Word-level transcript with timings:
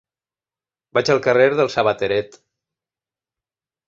Vaig 0.97 1.11
al 1.13 1.19
carrer 1.27 1.45
del 1.59 1.69
Sabateret. 1.73 2.39